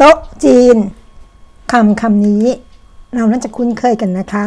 [0.00, 0.76] โต๊ะจีน
[1.72, 2.44] คำคำนี้
[3.14, 4.44] เราน่าจะคุ้นเคยกันนะคะ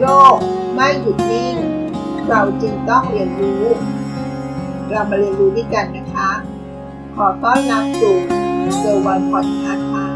[0.00, 0.06] โล
[0.36, 0.38] ก
[0.74, 1.54] ไม่หยุดนิ่ง
[2.28, 3.64] เราจึงต้องเรียนรู้
[4.90, 6.30] เรามาเรียนรู้ด้วยกันนะคะ
[7.16, 8.16] ขอต้อนรับสู่
[8.78, 10.06] เซอร์วันพอดคาส์ค่ะ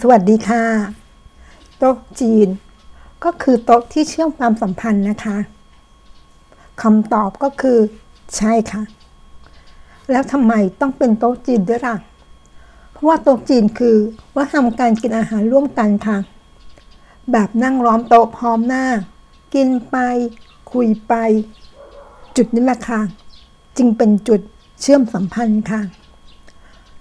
[0.00, 0.64] สวัสดีค่ะ
[1.78, 2.48] โต๊ะจีน
[3.24, 5.36] ก็คือโต๊ะที่เชื่อมความสัมพันธ์นะคะ
[6.82, 7.78] คำตอบก็คือ
[8.36, 8.82] ใช่ค่ะ
[10.10, 11.96] แล้วทำไมต้องเป็นโต๊ะจีนด้วยล่ะ
[12.92, 13.96] เพราะว่าโต๊ะจีนคือ
[14.34, 16.18] ว่าทำการกินอาหารร่วมกันค่ะ
[17.32, 18.86] แบบนั่งล้อมโต๊ะพร้อมหน้า
[19.54, 19.96] กินไป
[20.72, 21.14] คุยไป
[22.36, 23.00] จุดนี้แหละค่ะ
[23.76, 24.40] จึงเป็นจุด
[24.80, 25.80] เชื่อมสัมพันธ์ค่ะ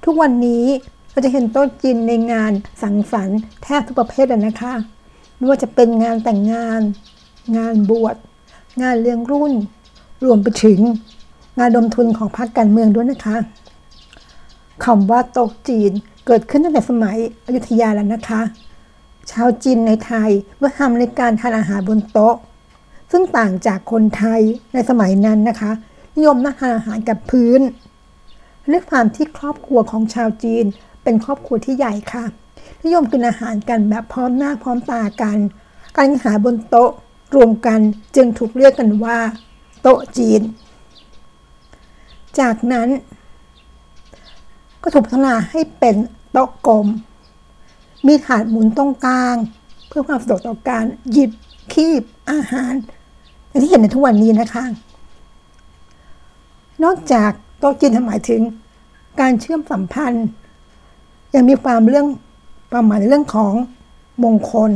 [0.03, 0.65] ทุกวันนี้
[1.11, 4.73] เราจะเห็นโต๊ะจีนในงานสังสรรค์แทบทุกประเภทเลยนะคะ
[5.37, 6.81] ไม่ว่าจะเป็นงานแต่งงาน
[7.57, 8.15] งานบวช
[8.81, 9.53] งานเลี้ยงรุ่น
[10.25, 10.79] รวมไปถึง
[11.59, 13.37] งานดมทุนของพรรคการเมืองด้วยนะคะ
[14.85, 15.91] คำว่าโต๊ะจีน
[16.25, 18.41] เกิดขึ้นตั้งแต่สมัยอยุธยาแล้วนะคะ
[19.31, 22.35] ชาวจีนในไทยเมื่อทำในการทานอาหารบนโต๊ะ
[23.11, 24.41] ซึ่งต่างจากคนไทย
[24.73, 25.71] ในสมัยนั้นนะคะ
[26.15, 27.61] นิยมนั่งทานอาหารกับพื้น
[28.71, 30.65] ด้วยความที่ครอบครัวของชาวจีน
[31.03, 32.25] เป็นครอบครัวที่ใหญ่ค่ะ
[32.83, 35.37] นิยมกินอาหารกันแบบพร้อมหน้าพร้อมตากัน
[35.95, 36.91] การกินหาบนโต๊ะ
[37.35, 37.79] รวมกัน
[38.15, 39.17] จึงถูกเรียกกันว่า
[39.81, 40.41] โต๊ะจีน
[42.39, 42.89] จากนั้น
[44.81, 45.95] ก็ถูกพัฒนาให้เป็น
[46.31, 46.87] โต๊ะกลม
[48.07, 49.35] มีถาดหมุนตรงกลาง
[49.87, 51.31] เพื่อความสะดวกต่อการหยิบ
[51.73, 52.73] คีบอาหาร
[53.49, 54.65] อย่างที่เห็นในทุกวันนี้นะคะ
[56.83, 58.41] นอกจากโต๊ะจีนหมายถึง
[59.19, 60.27] การเชื่อมสัมพันธ์
[61.35, 62.07] ยังมีความเรื่อง
[62.71, 63.53] ความหมายในเรื่องของ
[64.23, 64.71] มงคล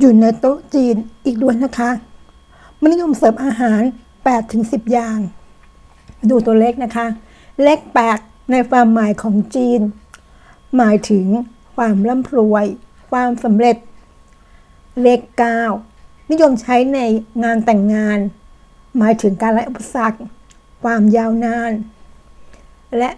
[0.00, 1.90] อยู่ในโต๊ะจีนอีกด้วยนะคะ
[2.80, 3.82] มันนิยมเสิร์ฟอาหาร
[4.16, 5.18] 8-10ถึงอย่าง
[6.30, 7.06] ดูตัวเลขนะคะ
[7.62, 7.80] เลข
[8.16, 9.80] 8 ในความหมายของจีน
[10.76, 11.26] หมายถึง
[11.76, 12.66] ความร่ำรวย
[13.10, 13.76] ความสำเร็จ
[15.02, 15.20] เลข
[15.76, 16.98] 9 นิยมใช้ใน
[17.42, 18.18] งานแต่งงาน
[18.98, 20.18] หมายถึงการไล่อุปสรรค
[20.82, 21.72] ความยาวนาน
[22.98, 23.10] และ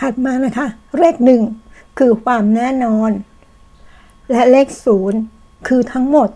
[0.00, 0.66] ถัดมานะคะ
[0.98, 1.42] เลขหนึ่ง
[1.98, 3.10] คือความแน่นอน
[4.30, 5.20] และเลขศูนย์
[5.66, 6.28] คือทั้งหมด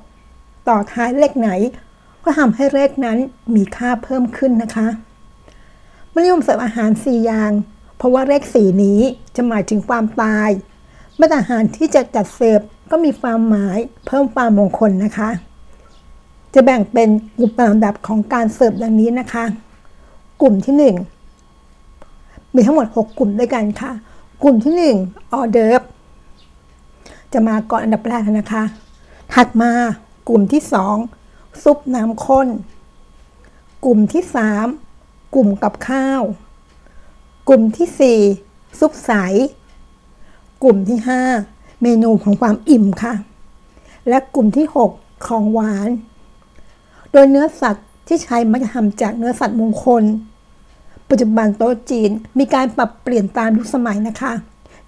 [0.68, 1.50] ต่อท้ายเลขไหน
[2.24, 3.18] ก็ทำให้เลขนั้น
[3.54, 4.88] มีค่าเพิ่มขึ้นนะคะ
[6.10, 7.52] ไม่นิยมเสิร์ฟอาหารสี่อย่าง
[7.96, 9.00] เพราะว่าเลขสี่นี้
[9.36, 10.50] จะหมายถึงความตาย
[11.20, 15.30] มาตรอาหารที่จะจัดเสิร์ฟก็มีความหมายเพิ่มความมงคลนะคะ
[16.54, 17.08] จะแบ่งเป็น
[17.38, 19.44] กลุ่มตามลำดับของการเสิร์ฟดังนี้นะคะ
[20.42, 20.96] กลุ่มที่หนึ่ง
[22.54, 23.92] มีทั้งหมด 6 กลุ่มด้วยกันค่ะ
[24.42, 24.74] กลุ่มที่
[25.04, 25.82] 1 ออเดิร์ฟ
[27.32, 28.64] จะมาก่อนอันดับแรกนะคะ
[29.34, 29.72] ถัดมา
[30.28, 30.62] กลุ่มที่
[31.12, 32.48] 2 ซุปน้ำข้น
[33.84, 34.22] กลุ่มที่
[34.78, 36.22] 3 กลุ่มกับข้าว
[37.48, 39.12] กลุ่มที่ 4 ซุปใส
[40.62, 40.98] กลุ่มที่
[41.40, 43.14] 5 เมนูของความอิ่มค่ะ
[44.08, 45.88] และกลุ่มที่ 6 ของหวาน
[47.12, 50.02] โดยเนื้อสัตว์ที่ใช้มักจะทำจากเนื้อสัตว์มงคล
[51.10, 54.32] ปัจจุบันโต๊ะจีนมีการปรับเปลี่ยนตามยุคสมัยนะคะ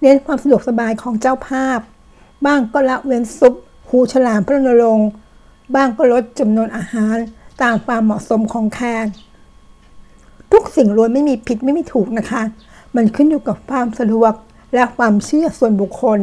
[0.00, 1.80] เน้นความสะดวกสบายของเจ้าภาพ
[2.46, 3.54] บ้างก็ละเว้นซุป
[3.88, 5.08] หูฉลามพระนรงค์
[5.74, 7.16] บ้างก็ลดจำนวนอาหาร
[7.62, 9.06] ตามความเหมาะสมของแขก
[10.52, 12.42] ทุกสิ่งล้วนไม่มีผิดไม่มีถูกนะคะ
[12.96, 14.32] มันขึ้นอยู่กับความสะดวก
[14.74, 16.20] และความเชื่อส่วนบุคคล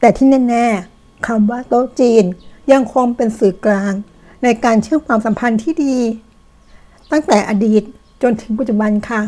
[0.00, 2.24] แต่ที่แน่ๆคำว่าโต๊ะจีน
[2.72, 3.92] ยังคงเป็นสื่อกลาง
[4.42, 5.96] ในการเชื่อมความสัมพันธ์ที่ดี
[7.10, 7.82] ตั้งแต่อดีต
[8.22, 9.20] จนถึงปัจจุบันค่ะ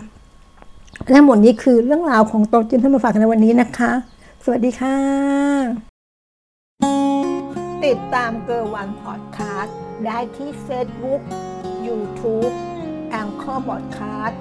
[1.11, 3.93] และหมดนี้คือเรื่องราวของโต๊ะจีนที่มาฝากกันในวันนี้นะคะ
[4.45, 4.97] สวัสดีค่ะ
[7.85, 11.21] ติดตามเกอร์วันพอดคาสต์ได้ที่เฟซบุ๊ก
[11.87, 12.49] ยูทูบ
[13.11, 14.41] แองเกอร์บอดคาสต์